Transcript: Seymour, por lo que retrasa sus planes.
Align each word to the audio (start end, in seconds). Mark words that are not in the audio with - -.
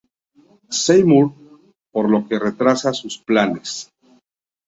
Seymour, 0.83 1.27
por 1.93 2.09
lo 2.09 2.27
que 2.27 2.39
retrasa 2.47 2.91
sus 2.91 3.19
planes. 3.19 3.71